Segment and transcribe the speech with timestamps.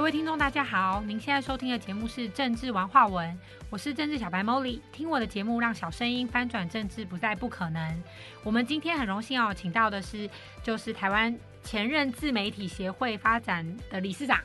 [0.00, 1.02] 各位听众，大家好！
[1.06, 3.28] 您现在收听的节目是《政治玩话文》，
[3.68, 4.80] 我是政治小白 Molly。
[4.90, 8.02] 听我的节目，让小声音翻转政治，不再不可能。
[8.42, 10.28] 我们今天很荣幸哦，请到的是
[10.62, 14.40] 就是台湾前任自媒体协会发展的理事长，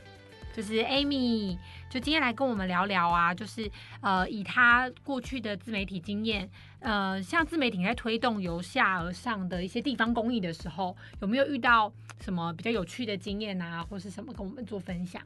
[0.56, 1.58] 就是 Amy。
[1.90, 3.70] 就今天来跟我们聊聊啊，就是
[4.00, 6.48] 呃，以他过去的自媒体经验，
[6.80, 15.22] 呃，像自媒体在推动由下而上的一些地方公益的时候，有没有遇到什么比较有趣的经验啊，或是什么跟我们做分享？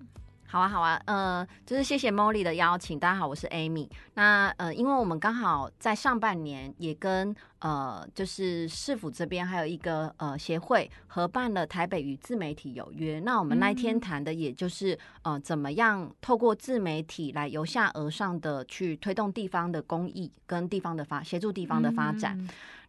[0.50, 2.98] 好啊，好啊，呃，就是谢谢 Molly 的邀请。
[2.98, 3.88] 大家好，我是 Amy。
[4.14, 13.20] 那呃，因为我们刚好在上半年也跟呃，就是市府这边还有一个呃协会合办了台北与自媒体有约。
[13.20, 22.36] 那我们那一天谈的也就是呃，怎么样透过自媒体来由下而上的去推动地方的公益跟地方的发协助地方的发展。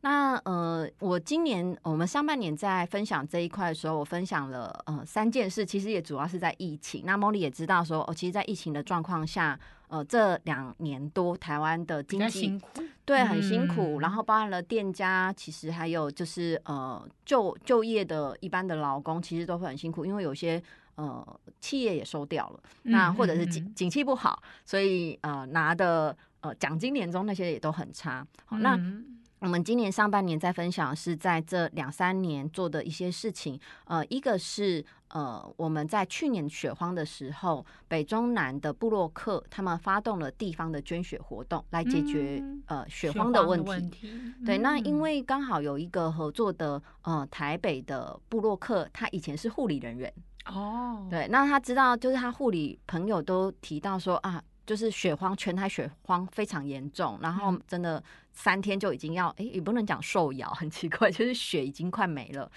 [0.04, 7.04] 那呃，我今年我们上半年在分享这一块的时候，我分享了呃三件事，其实也主要是在疫情。
[7.06, 12.60] 那 Molly 也知道说，哦，其实，在疫情的状况下，呃，这两年多台湾的经济
[13.06, 20.60] 对很辛苦，然后包含了店家，其实还有就是呃就就业的一般的劳工，其实都会很辛苦，因为有些
[20.96, 21.24] 呃
[21.60, 28.26] 企业也收掉了，那或者是景景气不好，所以呃拿的呃奖金年终那些也都很差。
[28.46, 28.80] 好，那。
[29.42, 44.14] 我们今年上半年在分享是在这两三年做的一些事情，呃，一个是呃我们在去年雪荒的时候，北中南的布洛克他们发动了地方的捐血活动，来解决呃雪荒的问题。
[44.46, 50.14] 对，那因为刚好有一个合作的呃台北的布洛克，他以前是护理人员
[50.46, 54.40] 哦，对，那他知道就是他护理朋友都提到说啊。
[54.72, 62.50] 就是雪荒，全台雪荒非常严重，然后真的三天就已经要，哎，也不能讲受摇，很奇怪， 就是雪已经快没了，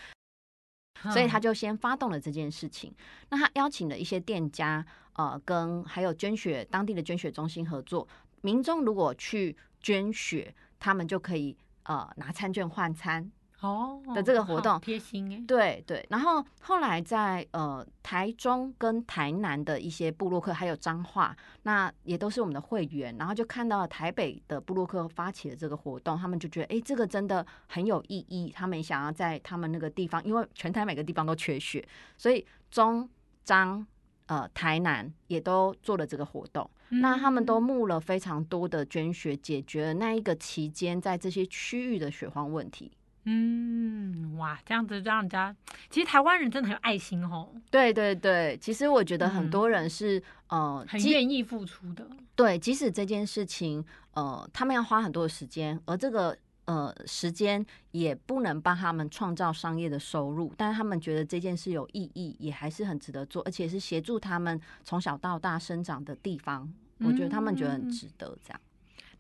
[1.12, 2.94] 所以他就先发动了这件事情。
[3.30, 8.06] 那他邀请了一些店家，呃，跟还有捐血当地的捐血中心合作，
[8.42, 13.28] 民众如果去捐血，他们就可以呃拿餐券换餐。
[13.64, 14.78] 哦的这个活动。
[14.80, 31.86] 贴心哎，对对，然后后来在呃台中跟台南的一些布洛克，还有彰化，那也都是我们的会员，然后就看到了台北的布洛克发起的这个活动，他们就觉得哎，这个真的很有意义，他们想要在他们那个地方，因为全台每个地方都缺血，
[32.16, 33.08] 所以中
[33.44, 33.86] 彰
[34.26, 42.92] 呃台南也都做了这个活动，那他们都募了非常多的捐血，解决了那一个期间在这些区域的血荒问题。
[43.26, 45.54] 嗯，哇，这样子让人家，
[45.88, 47.48] 其实台湾人真的很有爱心哦。
[47.70, 52.06] 对对对，其实我觉得很多人是呃很愿意付出的。
[52.34, 56.36] 对，即使这件事情呃他们要花很多的时间，而这个
[56.66, 68.60] 呃时间也不能帮他们创造商业的收入，但是他们觉得这件事有意义，也还是很值得做，而且是协助他们从小到大生长的地方，我觉得他们觉得很值得这样。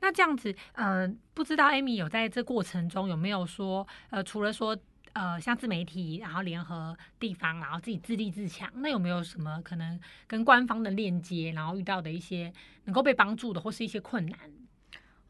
[0.04, 4.76] 那这样子，呃，不知道 Amy 有在这过程中有没有说，呃，除了说，
[5.14, 12.52] 呃，像自媒体，然后联合地方，然后自己自立自强，那有没有什么可能跟官方的链接，然后遇到的一些
[12.84, 14.38] 能够被帮助的，或是一些困难？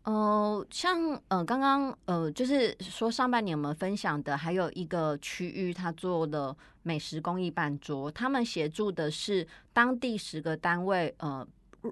[0.03, 0.99] 呃，像
[1.29, 11.47] 呃，刚刚呃，就是说上半年我们分享的，还有一个区域，他做了美食公益办桌，他们协助的是当地十个单位，呃，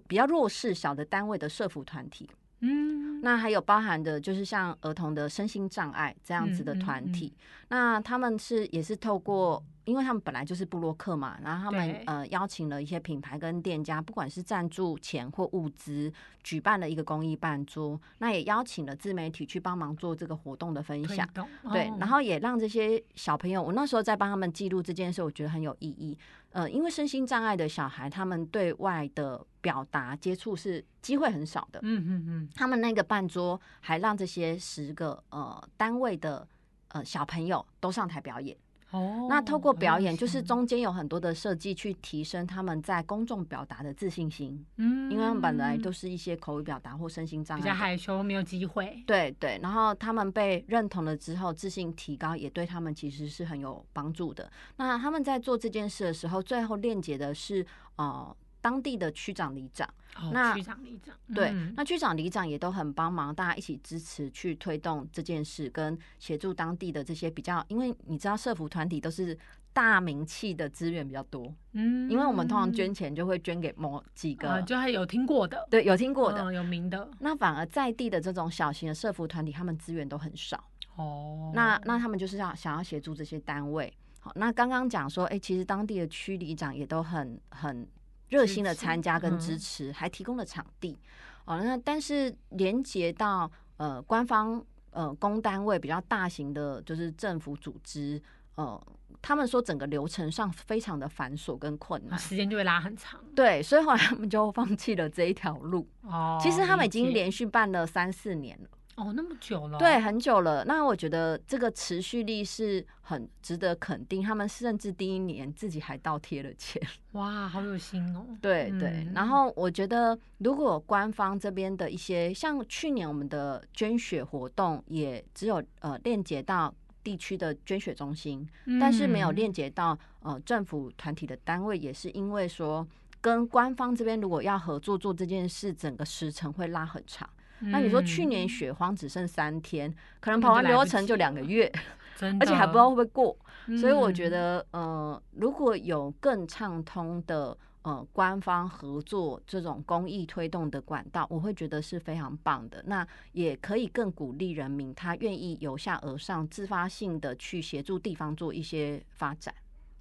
[0.08, 2.28] 比较弱势小的单位的社服团体。
[2.62, 7.32] 嗯，那还有包含的，就是像儿童的身心障碍这样子的团体，
[7.68, 9.62] 那他们是也是透过。
[9.84, 16.12] 因为他们本来就是布洛克嘛，然后他们呃邀请了一些品牌跟店家，不管是赞助钱或物资，
[16.42, 21.28] 举办了一个公益办桌，那也邀请了自媒体去帮忙做这个活动的分享，
[21.72, 26.16] 对，然后也让这些小朋友，我那时候在帮他们记录这件事，我觉得很有意义。
[26.52, 36.46] 呃，因为身心障碍的小孩，他们对外的表达接触是机会很少的，嗯嗯嗯，他们那个办桌还让这些十个呃单位的
[36.88, 38.54] 呃小朋友都上台表演。
[38.92, 44.64] 哦，那透过表演，就是中间有很多的设计去提升他们在公众表达的自信心。
[44.76, 49.02] 嗯，因为他们本来都是一些口语表达或身心障碍，比较害羞，没有机会。
[49.06, 54.50] 对对，然后他们被认同了之后，自信提高，也对他们其实是很有帮助的。
[54.76, 57.66] 那他们在做这件事的时候，最后链接的是
[57.96, 58.36] 呃。
[58.62, 59.86] 当地的区长、里长，
[60.32, 69.36] 那区长、里长，对，那区长、里长也都很帮忙，大家一起支持去推动这件事，跟协助当地的这些比较，因为你知道社服团体都是
[69.72, 80.62] 大名气的资源比较多，嗯，因为我们通常捐钱就会捐给某几个，就还有听过的，对，有听过的，有名的，那反而在地的这种小型的社服团体，他们资源都很少，
[80.94, 87.84] 哦，那那他们就是要想要协助这些单位，好，那刚刚讲说，哎，其实当地的区里长也都很很。
[88.32, 90.98] 热心的参加跟嗯支持，还提供了场地。
[91.44, 98.20] 哦，那但是连接到呃官方呃公单位比较大型的，就是政府组织，
[98.54, 98.80] 呃，
[99.20, 102.18] 他们说整个流程上非常的繁琐跟困难。
[102.18, 105.86] 时间就会拉很长对，所以后来他们就放弃了这一条路。
[106.02, 106.38] 哦。
[106.40, 108.68] 其实他们已经连续办了三四年了。
[108.96, 110.64] 哦那么久了，对，，很久了。
[110.64, 114.22] 那我觉得这个持续力是很值得肯定。
[114.22, 116.80] 他们甚至第一年自己还倒贴了钱。
[117.12, 118.26] 哇，好有心哦。
[118.40, 118.88] 对对。
[118.88, 128.48] 嗯然后我觉得，如果官方这边的一些，像去年我们的捐血活动，也只有呃链接到地区的捐血中心，
[128.80, 132.86] 但是没有嗯链接到呃政府团体的单位，也是因为说。
[133.20, 137.30] 跟官方这边如果要合作做这件事，整个时程会拉很长。
[137.70, 141.70] 那你说去年嗯血荒只剩三天，可能跑完流程及就两个月
[142.40, 143.36] 而且还不知道会不会过。
[143.80, 152.82] 所以我觉嗯得，呃，如果有更畅通的呃官方合作这种公益推动的管道，我会觉得是非常棒的。
[152.86, 159.54] 那也可以更鼓励人民，他愿意由下而上，自发性的去协助地方做一些发展。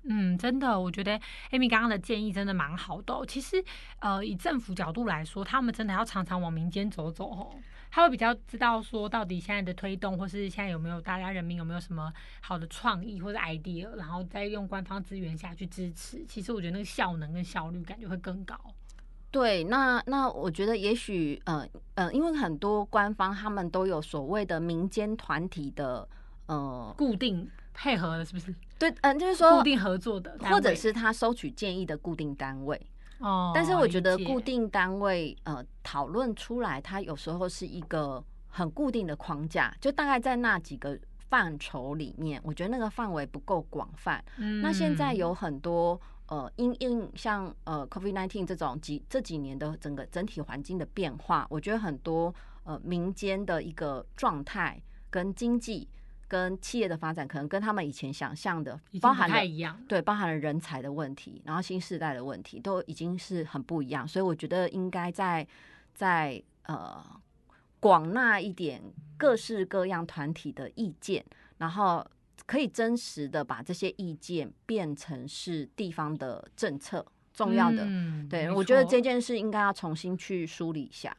[0.03, 1.19] 嗯，真的，我觉得
[1.51, 3.63] Amy 刚刚的建议真的蛮好的哦、其实，
[4.00, 7.56] 呃，以政府角度来说，他们真的要常常往民间走走哦，
[7.92, 12.12] 他会比较知道说到底现在的推动，或是现在有没有大家人民有没有什么
[12.42, 16.25] 好的创意或者 idea，然后再用官方资源下去支持。
[16.27, 18.56] 其实我觉得那个效能跟效率感觉会更高。
[19.30, 26.09] 对，那那我觉得也许呃呃，因为很多官方他们都有所谓的民间团体的
[26.47, 28.54] 呃，固定配合的，是不是？
[28.81, 32.81] 对，嗯、就是说固定合作的，或者是他收取建议的固定单位。
[33.19, 40.98] 哦，但是我觉得固定单位呃讨论出来，它有时候是一个很固定的框架，就大概在那几个
[41.30, 44.24] 范畴里面，我觉得那个范围不够广泛。
[44.63, 52.33] 那现在嗯有很多呃，因应像呃 COVID nineteen 这种几这几年的整个整体环境的变化，我觉得很多
[52.63, 54.81] 呃民间的一个状态
[55.12, 55.88] 跟经济
[56.31, 59.78] 跟企业的发展，可能跟他们以前想象的包含了太一样。
[59.86, 64.07] 对，包含了人才的问题，然后新时代的问题，都已经是很不一样。
[64.07, 65.45] 所以我觉得应该在
[65.94, 67.06] 在呃
[67.81, 68.81] 广纳一点
[69.18, 71.22] 各式各样团体的意见，
[71.57, 72.07] 然后
[72.45, 77.83] 可以真实的把这些意见变成是地方的政策重要的。
[77.86, 81.13] 嗯对，我觉得这件事应该要重新去梳理一下。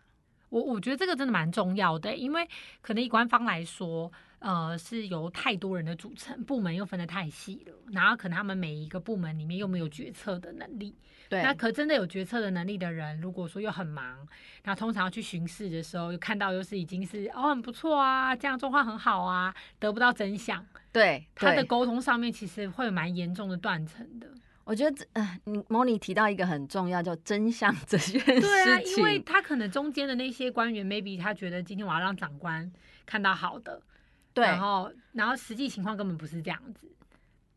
[0.49, 2.49] 我我觉得这个真的蛮重要的，因为
[2.81, 4.11] 可能以官方来说，
[4.43, 10.95] 呃，是由太多人的组成，部门又分得太细了，然后可能他们每一个部门里面又没有决策的能力。
[11.29, 14.19] 对，那可真的有决策的能力的人，如果说又很忙，
[14.65, 24.29] 然后通常要去巡视的时候，又看到又是已经是哦很不错啊，这样状况很好啊，得不到真相，对，对他的沟通上面其实会有蛮严重的断层的。
[24.65, 28.41] 我觉得这，呃，你莫妮提到一个很重要，叫真相这件事情。
[28.41, 32.71] 对啊， 因为他可能中间的那些官员，maybe 他觉得今天我要让长官
[33.07, 33.81] 看到好的，
[34.35, 36.89] 对然后然后实际情况根本不是这样子。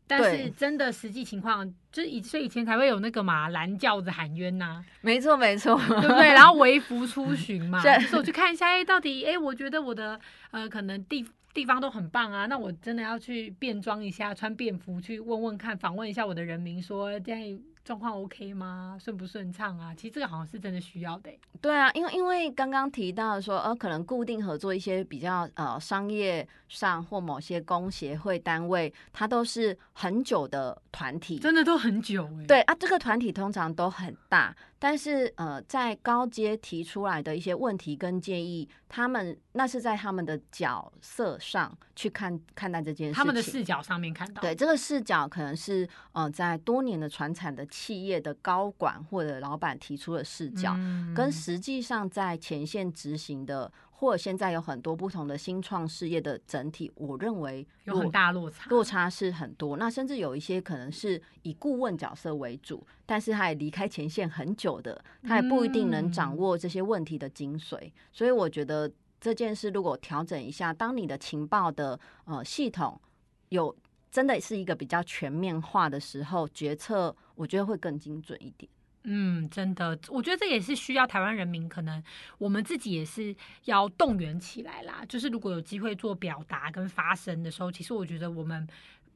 [0.08, 6.28] 但是真的实际情况，就是以所以以前才会有那个嘛蓝轿子喊冤呐、没错没错，对不对？
[6.28, 10.20] 然后微服出巡嘛， 是就是我去看一下，哎，到底哎，我觉得我的
[10.52, 18.98] 呃可能地地方都很棒啊，那我真的要去变装一下，穿便服去问问看，访问一下我的人民说，现在状况 OK 吗？
[19.00, 19.94] 顺不顺畅啊？
[19.94, 31.38] 其实这个好像是真的需要的欸、对啊，因为因为刚刚提到说，呃，可能固定合作一些比较呃商业上或某些工协会单位，它都是很久的团体。
[31.38, 34.52] 真的都很久欸、对啊，这个团体通常都很大，
[34.88, 43.18] 但是呃，在高阶提出来的一些问题跟建议，他们那是在他们的角色上去看看待这件事情。
[43.18, 58.68] 他们的视角上面看到，对，这个视角可能是呃，在多年的传产的企业的高管或者老板提出的视角，嗯跟实际上在前线执行的，或者现在有很多不同的新创事业的整体，我认为有很大落差。
[58.68, 59.78] 落差是很多。
[59.78, 67.90] 那甚至有一些可能是以顾问角色为主，但是他也离开前线很久的，他也不一定能掌嗯握这些问题的精髓。
[68.12, 73.00] 所以我觉得这件事如果调整一下，当你的情报的呃系统
[73.48, 73.74] 有
[74.10, 78.70] 真的是一个比较全面化的时候，决策我觉得会更精准一点。
[79.08, 82.02] 嗯，真的，我觉得这也是需要台湾人民，可能
[82.38, 83.32] 我们自己也是
[83.66, 85.04] 要动员起来啦。
[85.08, 88.66] 就是如果有机会做表达跟发声的时候，其实我觉得我们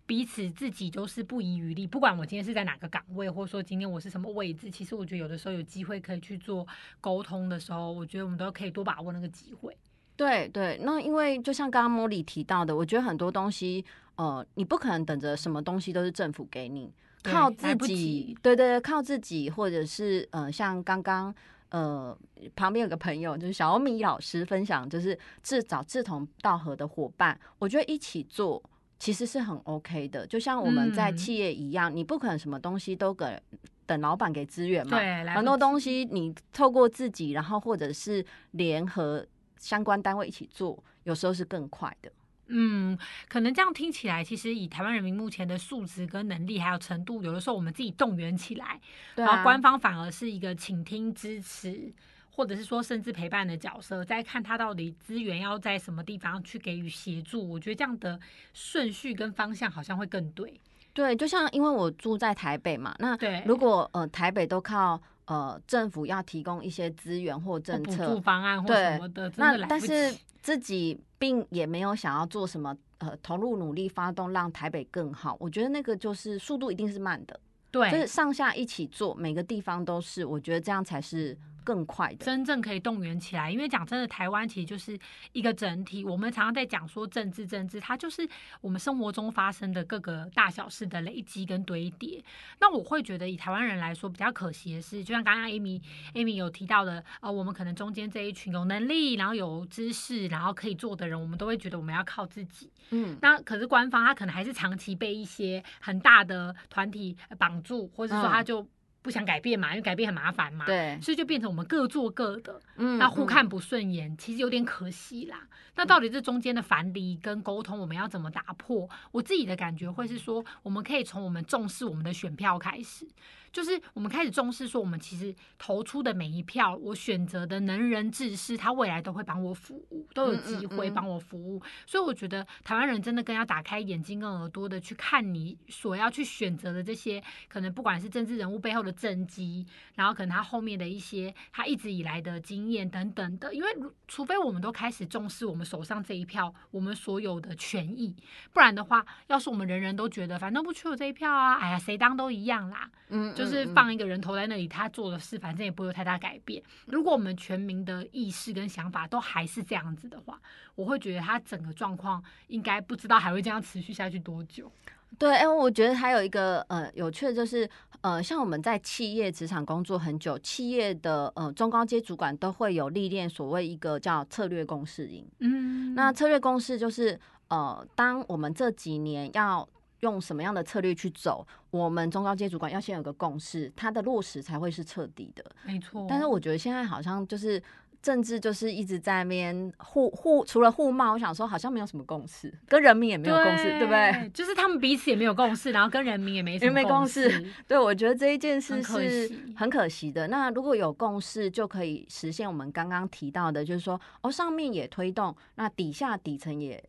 [0.06, 6.64] 彼此自己都是不遗余力，不管我今天是在哪个岗位，或者说今天我是什么位置，其实我觉得有的时候有机会可以去做
[7.00, 9.76] 沟通的时候，我觉得我们都可以多把握那个机会。
[10.20, 13.82] 对对，那因为就像刚刚莫莉提到的，我觉得很多东西，
[14.16, 21.34] 呃，你不可能等着什么东西都是政府给你，靠自己及，对对对，靠自己，或者是呃，像刚刚
[21.70, 22.14] 呃
[22.54, 28.62] 旁边有个朋友，就是小米老师分享，就是自找志同道合的伙伴，我觉得一起做
[28.98, 30.26] 其实是很 OK 的。
[30.26, 33.40] 就像我们在嗯企业一样，你不可能什么东西都给
[33.86, 39.26] 等老板给资源嘛，对，很多东西你透过自己，然后或者是联合
[39.60, 42.10] 相关单位一起做，有时候是更快的。
[42.52, 42.98] 嗯，
[43.28, 48.80] 可能这样听起来，其实以台湾人民目前的素质跟能力还有程度，有的时候我们自己动员起来，
[49.14, 51.92] 对啊，然后官方反而是一个倾听、支持，
[52.32, 57.48] 或者是说甚至陪伴的角色，再看他到底资源要在什么地方去给予协助。
[57.48, 58.18] 我觉得这样的
[58.52, 60.60] 顺序跟方向好像会更对。
[60.92, 65.00] 对，就像因为我住在台北嘛，那对，如果呃台北都靠
[65.30, 70.14] 呃政府要提供一些资源或或政补助策，方案或对什么的，那但是。
[70.42, 77.38] 自己并也没有想要做什么呃投入努力发动让台北更好，我觉得那个就是速度一定是慢的，
[77.70, 81.36] 对就是，上下一起做，每个地方都是，我觉得这样才是
[81.70, 82.16] 更快的。
[82.16, 83.48] 真正可以动员起来。
[83.48, 84.98] 因为讲真的，台湾其实就是
[85.30, 86.04] 一个整体。
[86.04, 88.28] 我们常常在讲说政治，政治它就是
[88.60, 92.20] 我们生活中发生的各个大小事的累积跟堆叠。
[92.58, 95.80] 那我会觉得，以台湾人来说，比较可惜的是，就像刚刚 Amy
[96.14, 102.68] Amy 有提到的，呃，我们可能中间这一群有能力，然后有知识，然后可以做的人，我们都会觉得我们要靠自己。
[102.90, 108.66] 嗯，那可是官方他可能还是长期被一些很大的团体绑住，或者说嗯他就
[109.02, 110.66] 不想改变嘛，因为改变很麻烦嘛。
[110.66, 115.46] 对，所以就变成我们各做各的，嗯那互嗯看不顺眼，其实有点可惜啦。
[115.76, 118.88] 那到底这中间的樊篱跟沟通，我们要怎么打破？
[119.12, 123.08] 我自己的感觉会是说，我们可以从我们重视我们的选票开始，
[123.52, 131.60] 就是我们开始重视说，我们其实投出的每一票，我选择的能人志士，他未来都会帮我服务，都有机会帮我服务。
[131.86, 143.68] 所以我觉得台湾人真的更要打开眼睛跟耳朵的去看你所要去选择的这些，可能不管是政治人物背后的政绩，然后可能他后面的一些他一直以来的经验等等的，因为
[144.06, 148.14] 除非我们都开始重视我们手上这一票，我们所有的权益，
[148.52, 156.62] 不然的话，要是我们人人都觉得反正不缺我这一票啊，哎呀谁当都一样啦，嗯就是放一个人头在那里，他做的事反正也不会有太大改变。
[156.86, 160.40] 如果我们全民的意识跟想法都还是这样子的话，
[160.74, 164.70] 我会觉得他整个状况应该不知道还会这样持续下去多久。
[165.18, 167.68] 对，哎、我觉得还有一个呃有趣的就是，
[168.00, 175.26] 呃，像我们在企业职场工作很久，企业的呃中高阶主管都会有历练所谓一个叫策略公式营。
[175.40, 177.18] 嗯那策略公式就是
[177.48, 179.68] 呃，当我们这几年要
[180.00, 185.44] 用什么样的策略去走，我们中高阶主管要先有个共识，它的落实才会是彻底的。
[185.64, 187.62] 没错，但是我觉得现在好像就是。
[188.02, 194.30] 政治就是一直在那边互互，除了互骂，我想说好像没有什么共识，跟人民也没有共识，对不对？？
[194.32, 197.46] 就是他们彼此也没有共识，然后跟人民也没什也么没共识识。
[197.68, 200.28] 对，我觉得这一件事是很可惜的。
[200.28, 206.82] 那如果有共识，就可以实现我们刚刚提到的，就是说，哦，上面也推动，那底下底层也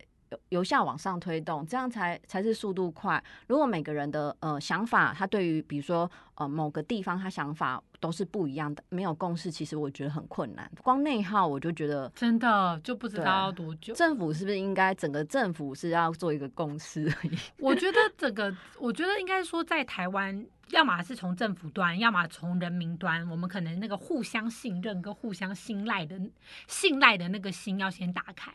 [0.50, 3.22] 由下往上推动，这样才才是速度快。
[3.46, 10.68] 如果每个人的呃想法，他对于比如说呃某个地方他想法都是不一样的，没有共识，其实我觉得很困难。
[10.82, 13.94] 光内耗，我就觉得真的就不知道要多久。
[13.94, 17.38] 政府是不是应该整个政府是要做一个共识而已？
[17.58, 26.20] 我觉得整个，我觉得应该说，在台湾，要么是从政府端，要么从人民端，我们可能那个互相信任跟互相信赖的
[26.66, 28.50] 信赖的那个心要先打开。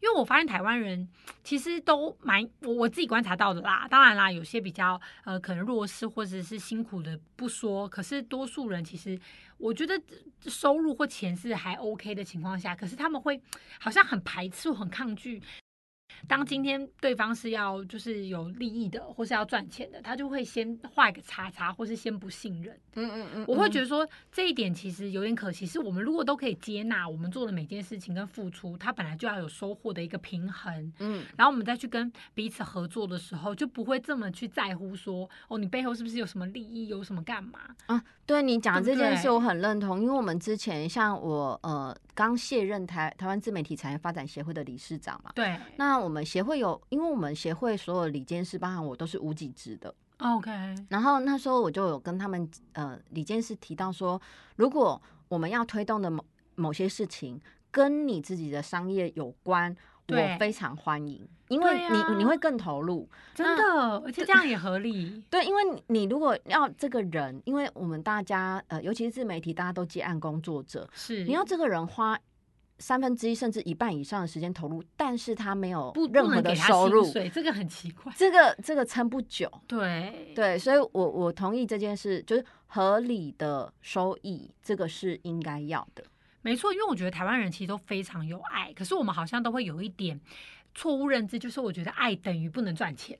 [0.00, 1.08] 因为我发现台湾人
[1.42, 9.18] 其实都蛮我我自己观察到的啦，当然啦，有些比较呃可能弱势或者是辛苦的不说，可是多数人其实
[9.58, 10.00] 我觉得
[10.46, 13.40] 收入或钱是还 OK 的情况下，可是他们会
[13.80, 15.42] 好像很排斥、很抗拒
[16.28, 22.78] 当今天对方是要就是有利益的，或是要赚钱的，他就会先画一个叉叉，或是先不信任。
[22.94, 30.92] 嗯嗯嗯我会觉得说这一点其实有点可惜，是我们如果都可以接纳我们做的每件事情跟付出，它本来就要有收获的一个平衡。
[30.98, 37.60] 嗯然后我们再去跟彼此合作的时候，就不会这么去在乎说哦，你背后是不是有什么利益，有什么干嘛？
[37.86, 45.56] 啊，对你讲这件事，我很认同，因为我们之前像我呃刚卸任台台湾自媒体产业发展协会的理事长嘛，对。
[45.76, 50.50] 那我们协会有，因为我们协会所有理监事，包含我都是无给职的，，OK，
[50.88, 54.20] 然后那时候我就有跟他们呃理监事提到说，
[54.56, 57.38] 如果我们要推动的某某些事情
[57.70, 63.08] 跟你自己的商业有关，对我非常欢迎，因为你、啊你会更投入。
[63.34, 65.22] 真的，而且这样也合理。
[65.28, 72.18] 对，因为你你如果要这个人，因为我们大家呃，尤其是自媒体，大家都接案工作者，是，你要这个人花
[72.78, 78.12] 三分之一甚至一半以上的时间投入，但是他没有任何的收入这个很奇怪。
[78.16, 79.50] 这个这个撑不久。
[79.66, 86.04] 对对，所以我我同意这件事，就是合理的收益，这个是应该要的。
[86.46, 90.20] 没错，因为我觉得台湾人其实都非常有爱，可是我们好像都会有一点
[90.76, 93.18] 错误认知，就是我觉得爱等于不能赚钱，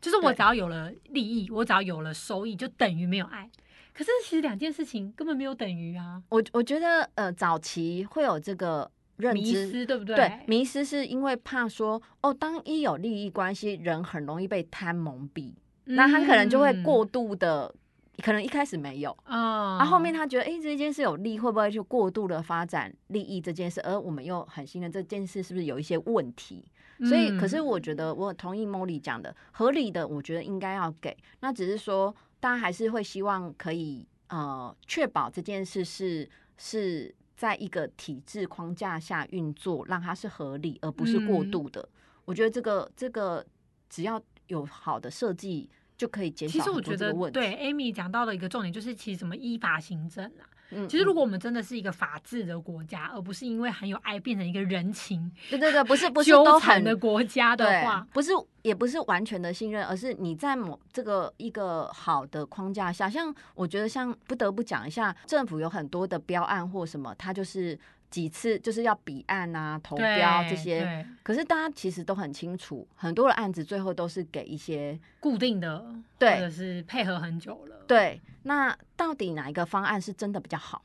[0.00, 3.50] 就是我只要有了利益，我只要有了收益，就等于没有爱。
[3.92, 9.68] 可是其实两件事情根本没有等于啊，我我觉得呃，早期会有这个认迷知。
[9.68, 10.14] 失对不对？
[10.14, 15.54] 对，迷失是因为怕说哦，当一有利益关系，人很容易被贪蒙蔽，
[15.86, 17.74] 那他可能就会过度的，
[18.20, 23.80] 可能一开始没有，啊，然后后面他觉得，哎、这件事有利，会不会就过度的发展利益这件事？
[23.82, 26.64] 而我们又很信任这件事是不是有一些问题？
[27.08, 31.16] 所以，可是嗯我觉得我同意 Molly 讲的，合理的，我觉得应该要给。
[31.40, 41.88] 那只是说，大家还是会希望可以呃确保这件事是是在一个体制框架下运作，让它是合理，而不是过嗯度的。
[42.26, 43.44] 我觉得这个这个
[43.88, 46.96] 只要有好的设计，就可以减少其实我觉。
[46.96, 50.48] 得对 Amy 讲到的一个重点就是，其实什么依法行政啊。
[50.70, 58.30] 嗯，其实如嗯果我们真的是一个法治的国家，而不是因为很有爱变成一个人情对对对，不是不是纠都很缠的国家的对话，，不是
[58.62, 67.78] 也不是完全的信任，而是你在某这个一个好的框架下，像我觉得像不得不讲一下，政府有很多的标案或什么，它就是
[68.10, 75.84] 几次就是要比案啊、投标这些，可是大家其实都很清楚，很多的案子最后都是给一些固定的，
[76.18, 80.82] 对或者是配合很久了，对，那到底哪一个方案是真的比较好？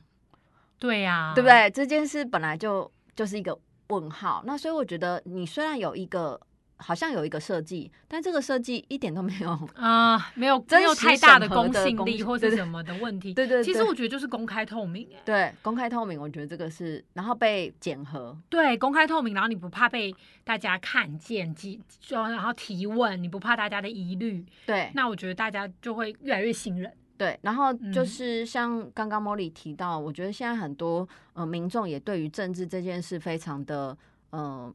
[0.78, 1.48] 对呀、对不？
[1.48, 1.70] 对？
[1.70, 4.42] 这件事本来就就是一个问号。
[4.46, 6.40] 那所以我觉得，你虽然有一个
[6.78, 9.50] 好像有一个设计，但这个设计一点都没有。
[9.74, 13.32] 啊、没有真 没有太大的公信力或者什么的问题。
[13.32, 20.14] 对对对 其实我觉得就是公开透明、哎，对，公开透明，我觉得这个是，然后被检核，对，公开透明，然后你不怕被
[20.44, 26.92] 大家看见，提就然后提问，你不怕大家的疑虑，对那我觉得大家就会越来越信任。
[27.18, 33.96] 对，然后就嗯是像刚刚莫莉提到，我觉得现在很多呃民众也对于政治这件事非常的
[34.28, 34.70] 呃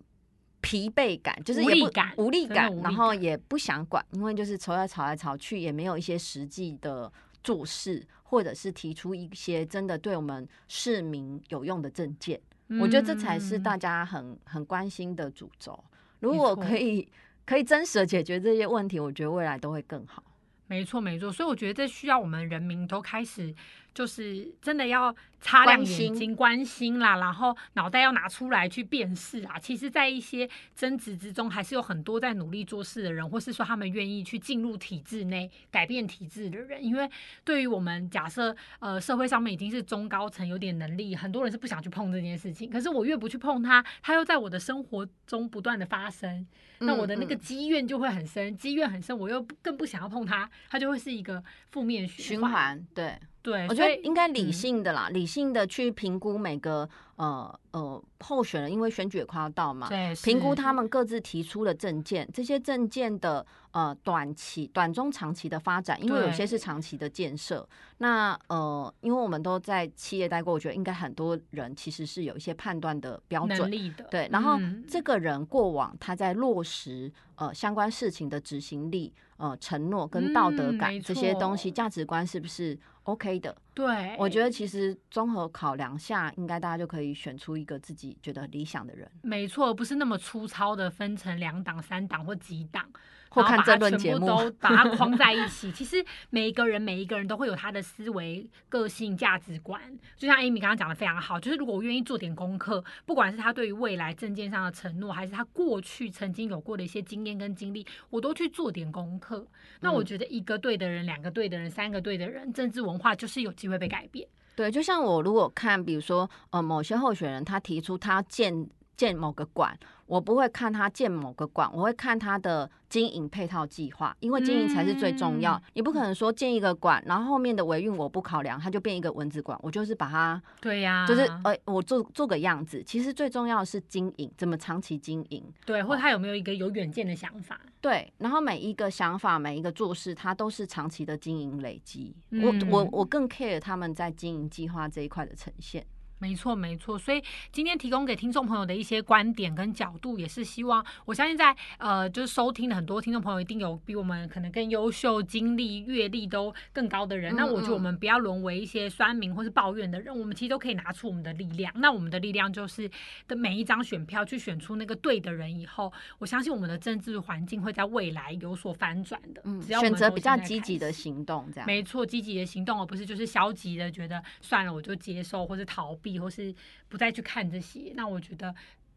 [0.62, 7.12] 疲惫感，就是也不无力感无力感，然后也不想管，因为就是吵来吵来吵去，也没有一些实际的
[7.44, 12.40] 做事，或者是提出一些真的对我们市民有用的政见。
[12.80, 15.84] 我觉得这才是嗯大家很很关心的主轴。
[16.20, 17.06] 如果可以
[17.46, 20.24] 可以真实的解决这些问题，我觉得未来都会更好。
[20.68, 23.54] 没错，没错，所以我觉得这需要我们人民都开始，
[23.94, 29.58] 就是真的要擦亮眼睛、关心啦，然后脑袋要拿出来去辨识啊。
[29.60, 36.84] 其实，在一些争执之中，还是有很多在努力做事的人，或是说他们愿意去进入体制内改变体制的人。
[36.84, 37.10] 因为
[37.44, 42.70] 对于我们假设，呃，社会上面已经是中高层有点能力，很多人是不想去碰这件事情。
[42.70, 46.46] 可是我越不去碰它，它又在我的生活中不断的发生。
[46.84, 54.54] 那我的那个积怨就会很深，积怨很深，我又更不想要碰它，它就会是一个负面循循环，对，对，我觉得应该理嗯。
[54.54, 67.68] 性的啦，理性的去评估每个呃呃候选人，因为选举也快要到嘛，对评估他们各自提出的证件，这些证件的呃短期、短中长期的发展，因为有些是长期的建设。
[67.98, 73.72] 那呃，因为我们都在企业待过，我觉得应该很多人其实是有一些判断的标准。
[74.10, 74.84] 对，然后嗯。
[74.88, 81.76] 这个人过往他在落实呃相关事情的执行力、呃承诺跟道德感、嗯这些东西，错。
[81.76, 83.56] 价值观是不是 OK 的？
[83.74, 92.88] 对，我觉得其实综合考量下，应该大家就可以选出一个自己觉得理想的人，没错，不是那么粗糙的分成两档、三档或几党，
[93.32, 94.28] 或看然后把它争论节目。
[94.28, 95.72] 全部都把它框在一起。
[95.72, 99.82] 其实每一个人每一个人都会有他的思维、个性、价值观。
[100.18, 109.48] 就像 Amy 刚刚讲的非常好，就是如果我愿意做点功课，不管是他对于未来证件上的承诺，还是他过去曾经有过的一些经验跟经历，我都去做点功课。
[109.80, 114.28] 那我嗯觉得一个对的人、两个对的人、三个对的人，政治文化就是有机会被改变。
[114.54, 118.68] 对，就像我如果看，比如说呃某些候选人他提出他建
[118.98, 125.54] 建某个馆，我不会看他建某个馆，我会看他的经营配套计划，因为经营才是最重要。
[125.56, 132.84] 嗯你不可能说建一个馆，然后后面的维运我不考量，它就变一个蚊子馆，我就是把它对呀、就是呃我做做个样子。
[132.84, 135.44] 其实最重要的是经营，怎么长期经营。
[135.66, 137.60] 对，或者他有没有一个有远见的想法？
[137.80, 142.16] 对，然后每一个想法、每一个做事，它都是长期的经营累积。
[142.30, 145.84] 嗯我我我更 care 他们在经营计划这一块的呈现。
[146.22, 147.00] 没错，没错。
[147.00, 157.36] 所以今天提供给听众朋友的一些观点跟角度，也是希望我相信在呃，就是收听的很多听众朋友，一定有比我们可能更优秀、经历、阅历都更高的人。
[157.36, 161.74] 那我觉得我们不要沦为一些酸民或是抱怨的人，我们其实都可以拿出我们的力量。
[161.76, 162.88] 那我们的力量就是
[163.28, 169.42] 的每一张选票去选出那个对的人以后，我相信我们的政治环境会在未来有所翻转的。
[169.46, 176.11] 嗯，只要选择比较积极的行动，这样没错，积极的行动，而不是就是消极的觉得算了，我就接受或是逃避。
[176.20, 176.54] 或是
[176.88, 178.54] 不再去看这些，那我觉得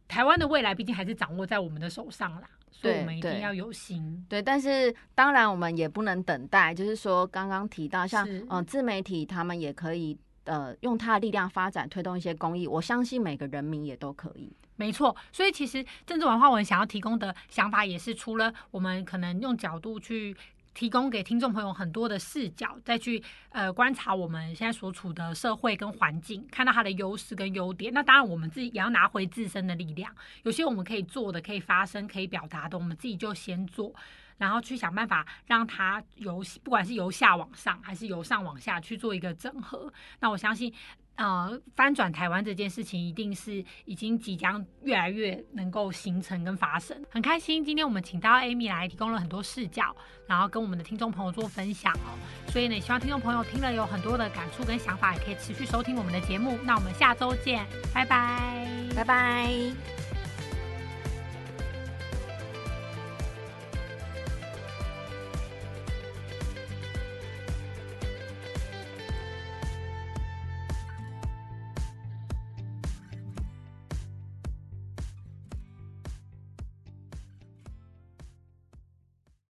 [0.06, 4.24] 台湾的未来毕竟还是掌握在我们的手上啦，所以我们一定要有心。
[4.28, 14.54] 对，但是当然我们也不能等待，就是说刚刚提到像嗯自媒体，他们也可以呃用他的力量发展推动一些公益，我相信每个人民也都可以。
[14.76, 20.36] 没错，所以其实政治文化文想要提供的想法也是，除了我们可能用角度去。
[20.74, 27.92] 提供给听众朋友很多的视角，再去呃观察我们现在所处的社会跟环境，看到它的优势跟优点。
[27.94, 30.12] 那当然，我们自己也要拿回自身的力量。
[30.42, 33.94] 有些我们可以做的、可以发声、可以表达的，我们自己就先做，
[34.38, 39.92] 然后去想办法让它由不管是由下往上，还是由上往下去做一个整合。
[40.20, 40.72] 那我相信。
[41.16, 47.00] 呃，翻转台湾这件事情，一定是已经即将越来越能够形成跟发生。
[47.08, 49.94] 很开心，今天我们请到 Amy 来，提供了很多视角，
[50.26, 52.18] 然后跟我们的听众朋友做分享哦。
[52.48, 56.58] 所以呢，希望听众朋友听了有很多的感触跟想法，也可以持续收听我们的节目。
[56.64, 58.66] 那我们下周见，拜拜，
[58.96, 59.93] 拜拜。